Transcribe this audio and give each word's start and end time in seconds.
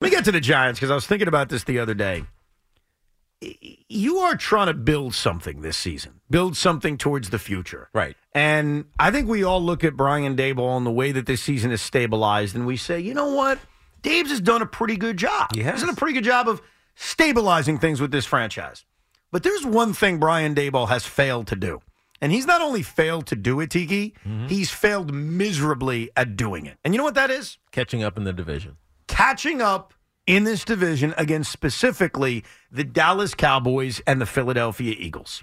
Let 0.00 0.10
me 0.10 0.16
get 0.16 0.24
to 0.26 0.32
the 0.32 0.40
Giants 0.40 0.78
because 0.78 0.90
I 0.90 0.94
was 0.94 1.06
thinking 1.06 1.28
about 1.28 1.48
this 1.48 1.64
the 1.64 1.78
other 1.78 1.94
day. 1.94 2.24
You 3.40 4.18
are 4.18 4.34
trying 4.34 4.66
to 4.68 4.74
build 4.74 5.14
something 5.14 5.60
this 5.60 5.76
season, 5.76 6.20
build 6.30 6.56
something 6.56 6.96
towards 6.96 7.30
the 7.30 7.38
future. 7.38 7.88
Right. 7.92 8.16
And 8.32 8.86
I 8.98 9.10
think 9.10 9.28
we 9.28 9.44
all 9.44 9.62
look 9.62 9.84
at 9.84 9.96
Brian 9.96 10.36
Daboll 10.36 10.76
and 10.76 10.86
the 10.86 10.90
way 10.90 11.12
that 11.12 11.26
this 11.26 11.42
season 11.42 11.70
is 11.70 11.82
stabilized, 11.82 12.54
and 12.54 12.66
we 12.66 12.76
say, 12.76 13.00
you 13.00 13.14
know 13.14 13.34
what? 13.34 13.58
Dave's 14.02 14.30
has 14.30 14.40
done 14.40 14.62
a 14.62 14.66
pretty 14.66 14.96
good 14.96 15.16
job. 15.16 15.54
He 15.54 15.62
has. 15.62 15.74
He's 15.74 15.82
done 15.82 15.90
a 15.90 15.96
pretty 15.96 16.14
good 16.14 16.24
job 16.24 16.48
of 16.48 16.62
stabilizing 16.94 17.78
things 17.78 18.00
with 18.00 18.10
this 18.10 18.24
franchise. 18.24 18.84
But 19.32 19.42
there's 19.42 19.66
one 19.66 19.92
thing 19.92 20.18
Brian 20.18 20.54
Daboll 20.54 20.88
has 20.88 21.04
failed 21.04 21.46
to 21.48 21.56
do. 21.56 21.80
And 22.20 22.32
he's 22.32 22.46
not 22.46 22.62
only 22.62 22.82
failed 22.82 23.26
to 23.26 23.36
do 23.36 23.60
it, 23.60 23.70
Tiki, 23.70 24.14
mm-hmm. 24.26 24.46
he's 24.46 24.70
failed 24.70 25.12
miserably 25.12 26.10
at 26.16 26.36
doing 26.36 26.64
it. 26.64 26.78
And 26.84 26.94
you 26.94 26.98
know 26.98 27.04
what 27.04 27.14
that 27.14 27.30
is? 27.30 27.58
Catching 27.70 28.02
up 28.02 28.16
in 28.16 28.24
the 28.24 28.32
division. 28.32 28.76
Catching 29.26 29.60
up 29.60 29.92
in 30.28 30.44
this 30.44 30.64
division 30.64 31.12
against 31.18 31.50
specifically 31.50 32.44
the 32.70 32.84
Dallas 32.84 33.34
Cowboys 33.34 34.00
and 34.06 34.20
the 34.20 34.26
Philadelphia 34.26 34.94
Eagles. 34.96 35.42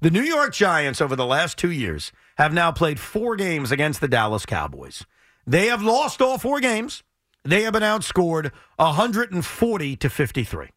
The 0.00 0.10
New 0.10 0.22
York 0.22 0.54
Giants 0.54 1.02
over 1.02 1.14
the 1.14 1.26
last 1.26 1.58
two 1.58 1.70
years 1.70 2.12
have 2.38 2.54
now 2.54 2.72
played 2.72 2.98
four 2.98 3.36
games 3.36 3.70
against 3.70 4.00
the 4.00 4.08
Dallas 4.08 4.46
Cowboys. 4.46 5.04
They 5.46 5.66
have 5.66 5.82
lost 5.82 6.22
all 6.22 6.38
four 6.38 6.60
games. 6.60 7.02
They 7.44 7.64
have 7.64 7.74
been 7.74 7.82
outscored 7.82 8.52
140 8.76 9.96
to 9.96 10.08
53. 10.08 10.68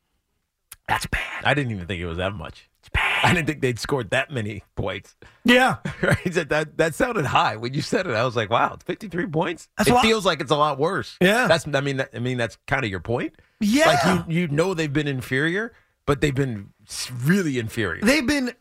That's 0.89 1.05
bad. 1.05 1.45
I 1.45 1.53
didn't 1.53 1.72
even 1.72 1.88
think 1.88 2.02
it 2.02 2.08
was 2.08 2.17
that 2.17 2.34
much. 2.34 2.70
I 3.23 3.34
didn't 3.34 3.48
think 3.48 3.62
they'd 3.62 3.80
scored 3.80 4.09
that 4.12 4.32
many 4.32 4.63
points. 4.76 5.16
Yeah. 5.45 5.77
Right? 6.02 6.34
That, 6.34 6.50
that 6.50 6.77
that 6.77 6.95
sounded 6.95 7.26
high 7.26 7.55
when 7.55 7.73
you 7.73 7.81
said 7.81 8.08
it. 8.08 8.14
I 8.14 8.26
was 8.26 8.36
like, 8.36 8.50
wow, 8.50 8.77
53 8.84 9.26
points. 9.27 9.70
That's 9.77 9.90
it 9.90 10.02
feels 10.02 10.26
like 10.26 10.41
it's 10.41 10.52
a 10.52 10.55
lot 10.55 10.77
worse. 10.77 11.16
Yeah. 11.22 11.48
That's 11.48 11.66
I 11.66 11.80
mean 11.80 12.04
I 12.14 12.20
mean 12.20 12.38
that's 12.38 12.58
kind 12.67 12.84
of 12.84 12.91
your 12.91 13.00
point. 13.00 13.34
Yeah. 13.62 13.88
Like 13.88 14.28
you 14.28 14.41
you 14.41 14.48
know 14.50 14.73
they've 14.73 14.91
been 14.91 15.08
inferior, 15.08 15.73
but 16.05 16.20
they've 16.20 16.36
been 16.36 16.73
really 17.23 17.58
inferior. 17.58 18.03
They've 18.03 18.25
been 18.25 18.53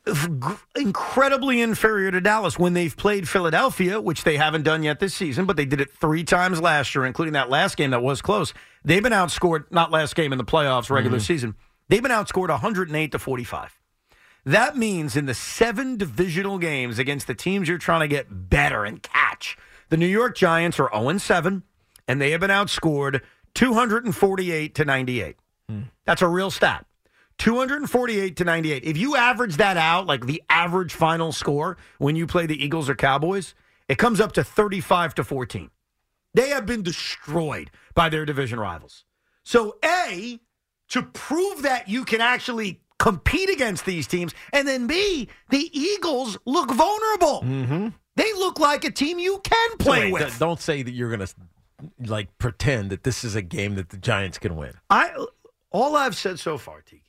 incredibly 0.76 1.60
inferior 1.60 2.12
to 2.12 2.20
Dallas 2.20 2.58
when 2.58 2.74
they've 2.74 2.96
played 2.96 3.28
Philadelphia, 3.28 4.00
which 4.00 4.22
they 4.22 4.36
haven't 4.36 4.62
done 4.62 4.84
yet 4.84 5.00
this 5.00 5.14
season, 5.14 5.44
but 5.46 5.56
they 5.56 5.64
did 5.64 5.80
it 5.80 5.90
three 5.90 6.22
times 6.22 6.60
last 6.60 6.94
year, 6.94 7.04
including 7.04 7.32
that 7.32 7.50
last 7.50 7.76
game 7.76 7.90
that 7.90 8.02
was 8.02 8.22
close. 8.22 8.54
They've 8.84 9.02
been 9.02 9.12
outscored, 9.12 9.64
not 9.72 9.90
last 9.90 10.14
game 10.14 10.30
in 10.30 10.38
the 10.38 10.44
playoffs, 10.44 10.90
regular 10.90 11.18
mm-hmm. 11.18 11.24
season. 11.24 11.54
They've 11.88 12.02
been 12.02 12.12
outscored 12.12 12.48
108 12.48 13.12
to 13.12 13.18
45. 13.18 13.78
That 14.44 14.76
means 14.76 15.16
in 15.16 15.26
the 15.26 15.34
seven 15.34 15.96
divisional 15.96 16.58
games 16.58 16.98
against 16.98 17.26
the 17.26 17.34
teams 17.34 17.68
you're 17.68 17.78
trying 17.78 18.00
to 18.00 18.08
get 18.08 18.50
better 18.50 18.84
and 18.84 19.02
catch, 19.02 19.56
the 19.88 19.96
New 19.96 20.06
York 20.06 20.36
Giants 20.36 20.80
are 20.80 20.90
0 20.92 21.18
7, 21.18 21.62
and 22.08 22.20
they 22.20 22.32
have 22.32 22.40
been 22.40 22.50
outscored 22.50 23.20
248 23.54 24.74
to 24.74 24.84
98. 24.84 25.36
Hmm. 25.68 25.82
That's 26.04 26.22
a 26.22 26.28
real 26.28 26.50
stat. 26.50 26.86
248 27.38 28.36
to 28.36 28.44
98. 28.44 28.84
If 28.84 28.96
you 28.96 29.16
average 29.16 29.56
that 29.56 29.76
out, 29.76 30.06
like 30.06 30.26
the 30.26 30.42
average 30.50 30.94
final 30.94 31.32
score 31.32 31.76
when 31.98 32.16
you 32.16 32.26
play 32.26 32.46
the 32.46 32.62
Eagles 32.62 32.88
or 32.88 32.94
Cowboys, 32.94 33.54
it 33.88 33.98
comes 33.98 34.20
up 34.20 34.32
to 34.32 34.44
35 34.44 35.14
to 35.16 35.24
14. 35.24 35.70
They 36.34 36.48
have 36.48 36.66
been 36.66 36.82
destroyed 36.82 37.70
by 37.94 38.08
their 38.08 38.24
division 38.24 38.58
rivals. 38.58 39.04
So, 39.44 39.76
A, 39.84 40.40
to 40.88 41.02
prove 41.02 41.62
that 41.62 41.88
you 41.88 42.04
can 42.04 42.20
actually 42.20 42.81
compete 43.02 43.50
against 43.50 43.84
these 43.84 44.06
teams, 44.06 44.32
and 44.52 44.66
then 44.66 44.86
B, 44.86 45.28
the 45.50 45.68
Eagles 45.76 46.38
look 46.46 46.70
vulnerable. 46.70 47.42
Mm-hmm. 47.42 47.88
They 48.14 48.32
look 48.34 48.60
like 48.60 48.84
a 48.84 48.92
team 48.92 49.18
you 49.18 49.40
can 49.42 49.76
play 49.78 50.12
Wait, 50.12 50.12
with. 50.12 50.38
Don't 50.38 50.60
say 50.60 50.82
that 50.82 50.92
you're 50.92 51.10
gonna 51.10 51.26
like 52.06 52.38
pretend 52.38 52.90
that 52.90 53.02
this 53.02 53.24
is 53.24 53.34
a 53.34 53.42
game 53.42 53.74
that 53.74 53.88
the 53.88 53.96
Giants 53.96 54.38
can 54.38 54.54
win. 54.54 54.74
I 54.88 55.10
all 55.72 55.96
I've 55.96 56.14
said 56.14 56.38
so 56.38 56.56
far, 56.56 56.80
Tiki, 56.82 57.02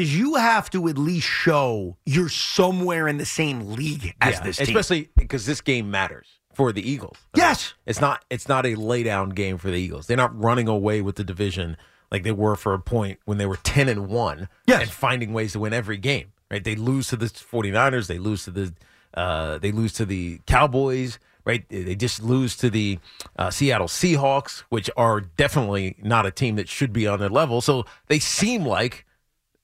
is 0.00 0.16
you 0.18 0.36
have 0.36 0.70
to 0.70 0.88
at 0.88 0.96
least 0.96 1.26
show 1.26 1.98
you're 2.06 2.30
somewhere 2.30 3.06
in 3.06 3.18
the 3.18 3.26
same 3.26 3.72
league 3.72 4.14
as 4.22 4.36
Yeah, 4.36 4.40
this 4.40 4.56
team. 4.56 4.68
especially 4.68 5.10
because 5.16 5.44
this 5.44 5.60
game 5.60 5.90
matters 5.90 6.28
for 6.54 6.72
the 6.72 6.88
Eagles. 6.88 7.18
Yes. 7.34 7.74
It's 7.84 8.00
not 8.00 8.24
it's 8.30 8.48
not 8.48 8.64
a 8.64 8.74
laydown 8.74 9.34
game 9.34 9.58
for 9.58 9.68
the 9.70 9.76
Eagles. 9.76 10.06
They're 10.06 10.16
not 10.16 10.40
running 10.40 10.66
away 10.66 11.02
with 11.02 11.16
the 11.16 11.24
division 11.24 11.76
like 12.10 12.22
they 12.22 12.32
were 12.32 12.56
for 12.56 12.72
a 12.74 12.78
point 12.78 13.18
when 13.24 13.38
they 13.38 13.46
were 13.46 13.56
10 13.56 13.88
and 13.88 14.08
1 14.08 14.48
Yes. 14.66 14.82
and 14.82 14.90
finding 14.90 15.32
ways 15.32 15.52
to 15.52 15.60
win 15.60 15.72
every 15.72 15.96
game. 15.96 16.32
Right? 16.50 16.62
They 16.62 16.76
lose 16.76 17.08
to 17.08 17.16
the 17.16 17.26
49ers, 17.26 18.06
they 18.06 18.18
lose 18.18 18.44
to 18.44 18.50
the 18.50 18.72
uh, 19.14 19.58
they 19.58 19.72
lose 19.72 19.92
to 19.94 20.04
the 20.04 20.40
Cowboys, 20.46 21.18
right? 21.46 21.66
They 21.70 21.94
just 21.94 22.22
lose 22.22 22.54
to 22.58 22.68
the 22.68 22.98
uh, 23.38 23.50
Seattle 23.50 23.86
Seahawks, 23.88 24.60
which 24.68 24.90
are 24.96 25.20
definitely 25.22 25.96
not 26.02 26.26
a 26.26 26.30
team 26.30 26.56
that 26.56 26.68
should 26.68 26.92
be 26.92 27.06
on 27.06 27.18
their 27.18 27.30
level. 27.30 27.60
So 27.62 27.84
they 28.08 28.18
seem 28.18 28.66
like 28.66 29.06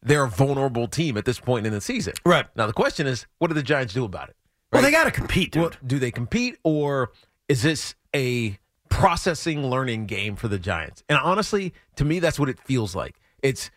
they're 0.02 0.24
a 0.24 0.28
vulnerable 0.30 0.88
team 0.88 1.16
at 1.18 1.26
this 1.26 1.38
point 1.38 1.66
in 1.66 1.72
the 1.72 1.80
season. 1.82 2.14
Right. 2.24 2.46
Now 2.56 2.66
the 2.66 2.72
question 2.72 3.06
is, 3.06 3.26
what 3.38 3.48
do 3.48 3.54
the 3.54 3.62
Giants 3.62 3.92
do 3.94 4.04
about 4.04 4.30
it? 4.30 4.36
well, 4.72 4.80
they 4.80 4.90
got 4.90 5.04
to 5.04 5.10
compete, 5.10 5.52
dude. 5.52 5.62
Well, 5.62 5.72
do 5.86 5.98
they 5.98 6.10
compete 6.10 6.56
or 6.64 7.12
is 7.46 7.62
this 7.62 7.94
a 8.16 8.58
processing 8.92 9.66
learning 9.68 10.06
game 10.06 10.36
for 10.36 10.48
the 10.48 10.58
Giants? 10.58 11.02
And 11.08 11.18
honestly, 11.18 11.72
to 11.96 12.04
me, 12.04 12.18
that's 12.18 12.38
what 12.38 12.48
it 12.48 12.58
feels 12.60 12.94
like. 12.94 13.16
It's 13.42 13.70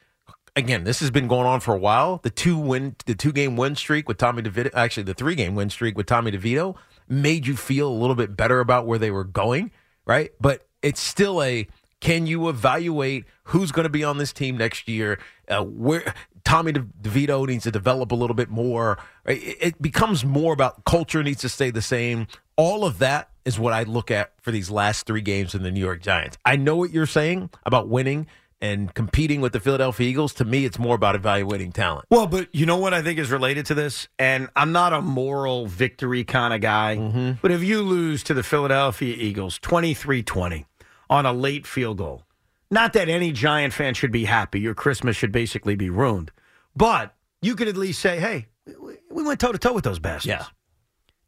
again, 0.55 0.83
this 0.83 0.99
has 0.99 1.11
been 1.11 1.27
going 1.27 1.45
on 1.45 1.59
for 1.59 1.73
a 1.73 1.77
while. 1.77 2.19
The 2.23 2.29
two 2.29 2.57
win, 2.57 2.95
the 3.05 3.15
two 3.15 3.31
game 3.31 3.57
win 3.57 3.75
streak 3.75 4.07
with 4.07 4.17
Tommy 4.17 4.41
DeVito, 4.41 4.71
actually 4.73 5.03
the 5.03 5.13
three 5.13 5.35
game 5.35 5.55
win 5.55 5.69
streak 5.69 5.97
with 5.97 6.05
Tommy 6.05 6.31
DeVito, 6.31 6.75
made 7.07 7.47
you 7.47 7.55
feel 7.55 7.87
a 7.87 7.93
little 7.93 8.15
bit 8.15 8.35
better 8.35 8.59
about 8.59 8.85
where 8.85 8.99
they 8.99 9.11
were 9.11 9.23
going, 9.23 9.71
right? 10.05 10.31
But 10.39 10.67
it's 10.81 11.01
still 11.01 11.41
a 11.41 11.67
can 12.01 12.27
you 12.27 12.49
evaluate 12.49 13.25
who's 13.45 13.71
going 13.71 13.85
to 13.85 13.89
be 13.89 14.03
on 14.03 14.17
this 14.17 14.31
team 14.33 14.57
next 14.57 14.87
year? 14.87 15.19
Uh, 15.47 15.63
where 15.63 16.13
Tommy 16.43 16.71
De- 16.71 16.81
DeVito 17.01 17.47
needs 17.47 17.63
to 17.63 17.71
develop 17.71 18.11
a 18.11 18.15
little 18.15 18.35
bit 18.35 18.49
more. 18.49 18.97
Right? 19.25 19.41
It, 19.41 19.57
it 19.59 19.81
becomes 19.81 20.23
more 20.23 20.53
about 20.53 20.85
culture 20.85 21.23
needs 21.23 21.41
to 21.41 21.49
stay 21.49 21.71
the 21.71 21.81
same. 21.81 22.27
All 22.57 22.85
of 22.85 22.99
that 22.99 23.29
is 23.43 23.59
what 23.59 23.73
I 23.73 23.83
look 23.83 24.09
at 24.11 24.31
for 24.41 24.51
these 24.51 24.69
last 24.71 25.05
three 25.05 25.21
games 25.21 25.53
in 25.55 25.63
the 25.63 25.71
New 25.71 25.79
York 25.81 26.01
Giants. 26.01 26.37
I 26.45 26.55
know 26.55 26.75
what 26.77 26.91
you're 26.91 27.05
saying 27.05 27.49
about 27.65 27.89
winning 27.89 28.27
and 28.61 28.93
competing 28.93 29.41
with 29.41 29.51
the 29.53 29.59
Philadelphia 29.59 30.07
Eagles. 30.07 30.33
To 30.35 30.45
me, 30.45 30.65
it's 30.65 30.79
more 30.79 30.95
about 30.95 31.15
evaluating 31.15 31.73
talent. 31.73 32.05
Well, 32.09 32.25
but 32.27 32.47
you 32.55 32.65
know 32.65 32.77
what 32.77 32.93
I 32.93 33.01
think 33.01 33.19
is 33.19 33.29
related 33.29 33.65
to 33.67 33.73
this? 33.75 34.07
And 34.17 34.47
I'm 34.55 34.71
not 34.71 34.93
a 34.93 35.01
moral 35.01 35.67
victory 35.67 36.23
kind 36.23 36.53
of 36.53 36.61
guy, 36.61 36.95
Mm-hmm. 36.97 37.31
but 37.41 37.51
if 37.51 37.61
you 37.61 37.81
lose 37.81 38.23
to 38.23 38.33
the 38.33 38.41
Philadelphia 38.43 39.15
Eagles 39.17 39.59
23 39.59 40.23
20 40.23 40.65
on 41.09 41.25
a 41.25 41.33
late 41.33 41.67
field 41.67 41.97
goal, 41.97 42.23
not 42.71 42.93
that 42.93 43.09
any 43.09 43.31
Giant 43.31 43.73
fan 43.73 43.93
should 43.93 44.11
be 44.11 44.25
happy. 44.25 44.59
Your 44.61 44.73
Christmas 44.73 45.15
should 45.17 45.31
basically 45.31 45.75
be 45.75 45.89
ruined. 45.89 46.31
But 46.75 47.13
you 47.41 47.55
could 47.55 47.67
at 47.67 47.77
least 47.77 47.99
say, 47.99 48.19
hey, 48.19 48.47
we- 48.79 48.95
we 49.11 49.23
went 49.23 49.39
toe 49.39 49.51
to 49.51 49.57
toe 49.59 49.73
with 49.73 49.83
those 49.83 49.99
bastards. 49.99 50.25
Yeah. 50.27 50.45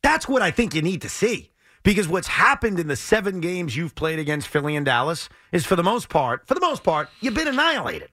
That's 0.07 0.25
what 0.25 0.41
I 0.41 0.51
think 0.51 0.73
you 0.73 0.81
need 0.81 1.01
to 1.01 1.09
see. 1.09 1.51
Because 1.83 2.07
what's 2.07 2.29
happened 2.29 2.79
in 2.79 2.87
the 2.87 2.95
seven 2.95 3.41
games 3.41 3.75
you've 3.75 3.93
played 3.93 4.19
against 4.19 4.47
Philly 4.47 4.77
and 4.77 4.85
Dallas 4.85 5.27
is 5.51 5.65
for 5.65 5.75
the 5.75 5.83
most 5.83 6.07
part, 6.07 6.47
for 6.47 6.53
the 6.53 6.61
most 6.61 6.81
part, 6.81 7.09
you've 7.19 7.33
been 7.33 7.49
annihilated. 7.49 8.09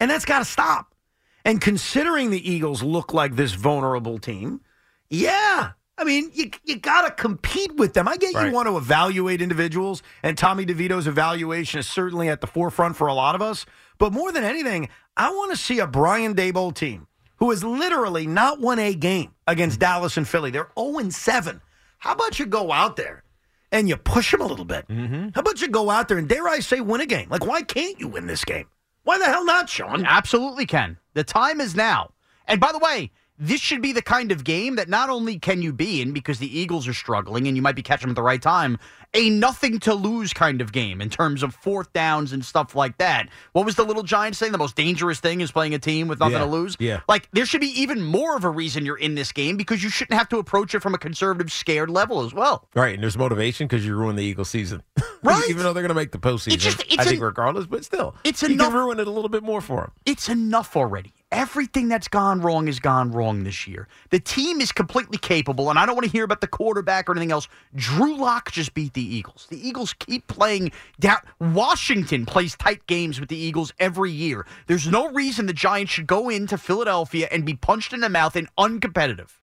And 0.00 0.10
that's 0.10 0.24
got 0.24 0.40
to 0.40 0.44
stop. 0.44 0.96
And 1.44 1.60
considering 1.60 2.30
the 2.30 2.50
Eagles 2.50 2.82
look 2.82 3.14
like 3.14 3.36
this 3.36 3.52
vulnerable 3.52 4.18
team, 4.18 4.62
yeah. 5.10 5.70
I 5.96 6.02
mean, 6.02 6.32
you, 6.34 6.50
you 6.64 6.76
got 6.76 7.02
to 7.02 7.12
compete 7.12 7.76
with 7.76 7.94
them. 7.94 8.08
I 8.08 8.16
get 8.16 8.32
you 8.32 8.52
want 8.52 8.66
to 8.66 8.76
evaluate 8.76 9.40
individuals, 9.40 10.02
and 10.24 10.36
Tommy 10.36 10.66
DeVito's 10.66 11.06
evaluation 11.06 11.78
is 11.78 11.86
certainly 11.86 12.28
at 12.28 12.40
the 12.40 12.48
forefront 12.48 12.96
for 12.96 13.06
a 13.06 13.14
lot 13.14 13.36
of 13.36 13.42
us. 13.42 13.64
But 13.98 14.12
more 14.12 14.32
than 14.32 14.42
anything, 14.42 14.88
I 15.16 15.30
want 15.30 15.52
to 15.52 15.56
see 15.56 15.78
a 15.78 15.86
Brian 15.86 16.34
Daboll 16.34 16.74
team 16.74 17.07
who 17.38 17.50
has 17.50 17.64
literally 17.64 18.26
not 18.26 18.60
won 18.60 18.78
a 18.78 18.94
game 18.94 19.34
against 19.46 19.80
Dallas 19.80 20.16
and 20.16 20.28
Philly. 20.28 20.50
They're 20.50 20.70
0 20.78 21.10
7. 21.10 21.60
How 21.98 22.12
about 22.12 22.38
you 22.38 22.46
go 22.46 22.70
out 22.72 22.96
there 22.96 23.24
and 23.72 23.88
you 23.88 23.96
push 23.96 24.30
them 24.30 24.40
a 24.40 24.46
little 24.46 24.64
bit? 24.64 24.86
Mm-hmm. 24.88 25.30
How 25.34 25.40
about 25.40 25.60
you 25.60 25.68
go 25.68 25.90
out 25.90 26.08
there 26.08 26.18
and, 26.18 26.28
dare 26.28 26.46
I 26.48 26.60
say, 26.60 26.80
win 26.80 27.00
a 27.00 27.06
game? 27.06 27.28
Like, 27.28 27.46
why 27.46 27.62
can't 27.62 27.98
you 27.98 28.08
win 28.08 28.26
this 28.26 28.44
game? 28.44 28.66
Why 29.04 29.18
the 29.18 29.24
hell 29.24 29.44
not, 29.44 29.68
Sean? 29.68 30.04
Absolutely 30.04 30.66
can. 30.66 30.98
The 31.14 31.24
time 31.24 31.60
is 31.60 31.74
now. 31.74 32.12
And 32.46 32.60
by 32.60 32.72
the 32.72 32.78
way, 32.78 33.10
this 33.38 33.60
should 33.60 33.80
be 33.82 33.92
the 33.92 34.02
kind 34.02 34.32
of 34.32 34.44
game 34.44 34.76
that 34.76 34.88
not 34.88 35.08
only 35.10 35.38
can 35.38 35.62
you 35.62 35.72
be 35.72 36.00
in 36.00 36.12
because 36.12 36.38
the 36.38 36.58
Eagles 36.58 36.88
are 36.88 36.92
struggling 36.94 37.46
and 37.46 37.56
you 37.56 37.62
might 37.62 37.76
be 37.76 37.82
catching 37.82 38.06
them 38.06 38.10
at 38.10 38.16
the 38.16 38.22
right 38.22 38.42
time, 38.42 38.78
a 39.14 39.30
nothing 39.30 39.78
to 39.80 39.94
lose 39.94 40.32
kind 40.34 40.60
of 40.60 40.72
game 40.72 41.00
in 41.00 41.08
terms 41.08 41.42
of 41.42 41.54
fourth 41.54 41.92
downs 41.92 42.32
and 42.32 42.44
stuff 42.44 42.74
like 42.74 42.98
that. 42.98 43.28
What 43.52 43.64
was 43.64 43.76
the 43.76 43.84
little 43.84 44.02
giant 44.02 44.36
saying? 44.36 44.52
The 44.52 44.58
most 44.58 44.76
dangerous 44.76 45.20
thing 45.20 45.40
is 45.40 45.50
playing 45.52 45.72
a 45.74 45.78
team 45.78 46.08
with 46.08 46.18
nothing 46.20 46.32
Yeah, 46.34 46.38
to 46.40 46.46
lose. 46.46 46.76
yeah. 46.78 47.00
Like 47.08 47.28
there 47.32 47.46
should 47.46 47.60
be 47.60 47.80
even 47.80 48.02
more 48.02 48.36
of 48.36 48.44
a 48.44 48.50
reason 48.50 48.84
you're 48.84 48.98
in 48.98 49.14
this 49.14 49.32
game 49.32 49.56
because 49.56 49.82
you 49.82 49.88
shouldn't 49.88 50.18
have 50.18 50.28
to 50.30 50.38
approach 50.38 50.74
it 50.74 50.80
from 50.80 50.94
a 50.94 50.98
conservative, 50.98 51.50
scared 51.52 51.90
level 51.90 52.24
as 52.24 52.34
well. 52.34 52.66
Right, 52.74 52.94
and 52.94 53.02
there's 53.02 53.16
motivation 53.16 53.66
because 53.66 53.86
you 53.86 53.96
ruined 53.96 54.18
the 54.18 54.24
Eagles 54.24 54.50
season. 54.50 54.82
Right. 55.20 55.42
Even 55.50 55.64
though 55.64 55.72
they're 55.72 55.82
going 55.82 55.88
to 55.88 55.94
make 55.96 56.12
the 56.12 56.18
postseason, 56.18 56.54
It's 56.54 56.62
just- 56.64 56.80
it's 56.82 56.96
I 56.98 57.02
think 57.02 57.16
an- 57.16 57.24
regardless, 57.24 57.66
but 57.66 57.84
still, 57.84 58.14
it's 58.22 58.40
you 58.40 58.50
enough- 58.50 58.68
can 58.68 58.76
ruin 58.76 59.00
it 59.00 59.08
a 59.08 59.10
little 59.10 59.28
bit 59.28 59.42
more 59.42 59.60
for 59.60 59.80
them. 59.80 59.90
It's 60.06 60.28
enough 60.28 60.76
already. 60.76 61.12
Everything 61.30 61.88
that's 61.88 62.08
gone 62.08 62.40
wrong 62.40 62.66
has 62.66 62.80
gone 62.80 63.12
wrong 63.12 63.44
this 63.44 63.68
year. 63.68 63.86
The 64.08 64.18
team 64.18 64.62
is 64.62 64.72
completely 64.72 65.18
capable, 65.18 65.68
and 65.68 65.78
I 65.78 65.84
don't 65.84 65.94
want 65.94 66.06
to 66.06 66.10
hear 66.10 66.24
about 66.24 66.40
the 66.40 66.46
quarterback 66.46 67.08
or 67.08 67.12
anything 67.12 67.32
else. 67.32 67.48
Drew 67.74 68.16
Lock 68.16 68.50
just 68.50 68.72
beat 68.72 68.94
the 68.94 69.02
Eagles. 69.02 69.46
The 69.50 69.68
Eagles 69.68 69.92
keep 69.92 70.26
playing 70.26 70.72
down. 70.98 71.18
Washington 71.38 72.24
plays 72.24 72.56
tight 72.56 72.86
games 72.86 73.20
with 73.20 73.28
the 73.28 73.36
Eagles 73.36 73.74
every 73.78 74.10
year. 74.10 74.46
There's 74.68 74.88
no 74.88 75.10
reason 75.10 75.44
the 75.44 75.52
Giants 75.52 75.92
should 75.92 76.06
go 76.06 76.30
into 76.30 76.56
Philadelphia 76.56 77.28
and 77.30 77.44
be 77.44 77.54
punched 77.54 77.92
in 77.92 78.00
the 78.00 78.08
mouth 78.08 78.34
and 78.34 78.48
uncompetitive. 78.56 79.37